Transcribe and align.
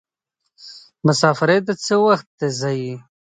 مسافری 1.05 1.59
ته 1.65 1.73
څه 1.83 1.95
وخت 2.05 2.29
ځئ. 2.59 2.81